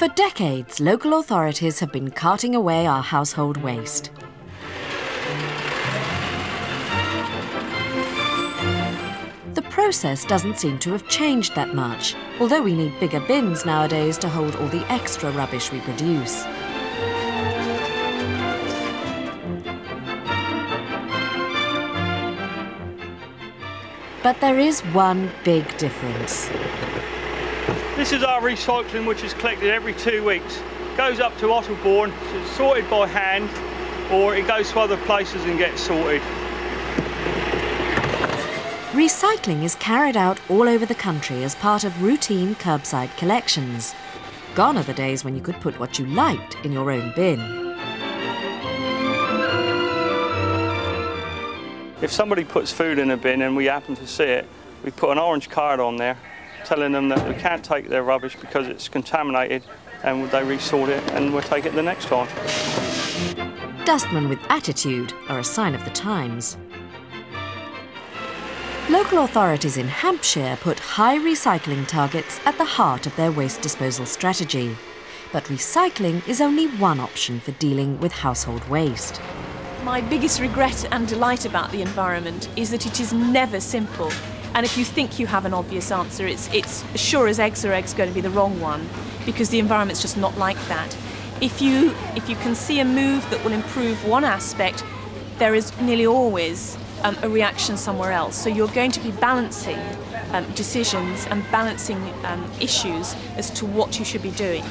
[0.00, 4.10] For decades, local authorities have been carting away our household waste.
[9.52, 14.16] The process doesn't seem to have changed that much, although we need bigger bins nowadays
[14.20, 16.44] to hold all the extra rubbish we produce.
[24.22, 26.48] But there is one big difference.
[27.96, 30.62] This is our recycling which is collected every two weeks.
[30.96, 33.50] Goes up to Otterbourne, it's sorted by hand,
[34.10, 36.22] or it goes to other places and gets sorted.
[38.92, 43.94] Recycling is carried out all over the country as part of routine curbside collections.
[44.54, 47.38] Gone are the days when you could put what you liked in your own bin.
[52.02, 54.48] If somebody puts food in a bin and we happen to see it,
[54.82, 56.16] we put an orange card on there
[56.64, 59.62] telling them that we can't take their rubbish because it's contaminated
[60.02, 62.28] and they resort it and we'll take it the next time.
[63.84, 66.56] Dustmen with attitude are a sign of the times.
[68.88, 74.04] Local authorities in Hampshire put high recycling targets at the heart of their waste disposal
[74.04, 74.76] strategy.
[75.32, 79.20] But recycling is only one option for dealing with household waste.
[79.84, 84.10] My biggest regret and delight about the environment is that it is never simple.
[84.54, 87.72] And if you think you have an obvious answer, it's, it's sure as eggs are
[87.72, 88.88] eggs going to be the wrong one
[89.24, 90.96] because the environment's just not like that.
[91.40, 94.84] If you, if you can see a move that will improve one aspect,
[95.38, 98.36] there is nearly always um, a reaction somewhere else.
[98.36, 99.78] So you're going to be balancing
[100.32, 104.64] um, decisions and balancing um, issues as to what you should be doing.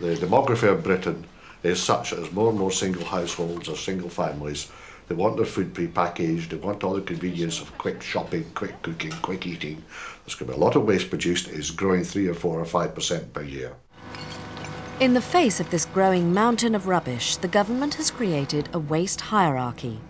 [0.00, 1.26] The demography of Britain
[1.62, 4.70] is such as more and more single households or single families
[5.08, 9.12] they want their food pre-packaged, they want all the convenience of quick shopping, quick cooking,
[9.22, 9.84] quick eating.
[10.24, 11.48] There's going to be a lot of waste produced.
[11.48, 13.74] It's growing 3 or 4 or 5% per year.
[15.00, 19.20] In the face of this growing mountain of rubbish, the government has created a waste
[19.20, 20.00] hierarchy.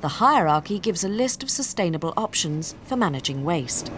[0.00, 3.92] The hierarchy gives a list of sustainable options for managing waste.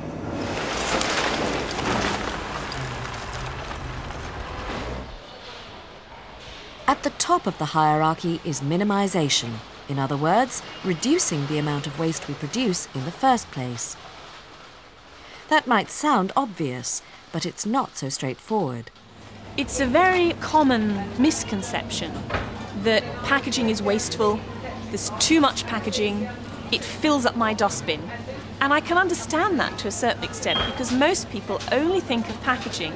[6.87, 9.53] At the top of the hierarchy is minimisation,
[9.89, 13.97] in other words, reducing the amount of waste we produce in the first place.
[15.49, 17.03] That might sound obvious,
[17.33, 18.91] but it's not so straightforward.
[19.57, 22.13] It's a very common misconception
[22.83, 24.41] that packaging is wasteful,
[24.89, 26.29] there's too much packaging,
[26.73, 28.03] it fills up my dustbin.
[28.61, 32.41] And I can understand that to a certain extent because most people only think of
[32.43, 32.93] packaging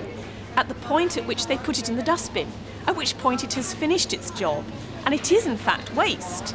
[0.57, 2.49] at the point at which they put it in the dustbin,
[2.87, 4.65] at which point it has finished its job.
[5.05, 6.55] And it is, in fact, waste.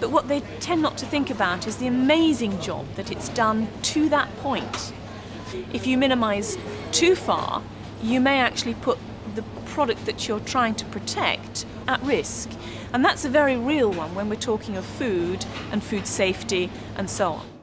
[0.00, 3.68] But what they tend not to think about is the amazing job that it's done
[3.82, 4.92] to that point.
[5.72, 6.56] If you minimise
[6.92, 7.62] too far,
[8.02, 8.98] you may actually put
[9.34, 12.50] the product that you're trying to protect at risk.
[12.92, 17.10] And that's a very real one when we're talking of food and food safety and
[17.10, 17.57] so on.